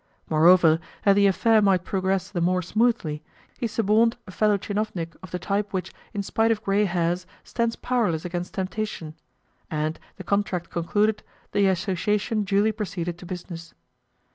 [0.31, 3.21] Moreover, that the affair might progress the more smoothly,
[3.59, 7.75] he suborned a fellow tchinovnik of the type which, in spite of grey hairs, stands
[7.75, 9.13] powerless against temptation;
[9.69, 13.75] and, the contract concluded, the association duly proceeded to business.